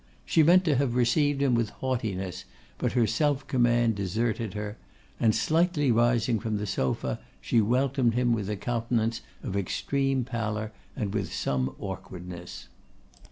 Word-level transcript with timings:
She 0.25 0.41
meant 0.41 0.65
to 0.65 0.77
have 0.77 0.95
received 0.95 1.43
him 1.43 1.53
with 1.53 1.69
haughtiness, 1.69 2.45
but 2.79 2.93
her 2.93 3.05
self 3.05 3.45
command 3.45 3.93
deserted 3.93 4.55
her; 4.55 4.77
and 5.19 5.35
slightly 5.35 5.91
rising 5.91 6.39
from 6.39 6.57
the 6.57 6.65
sofa, 6.65 7.19
she 7.39 7.61
welcomed 7.61 8.15
him 8.15 8.33
with 8.33 8.49
a 8.49 8.55
countenance 8.57 9.21
of 9.43 9.55
extreme 9.55 10.23
pallor 10.23 10.71
and 10.95 11.13
with 11.13 11.31
some 11.31 11.75
awkwardness. 11.79 12.67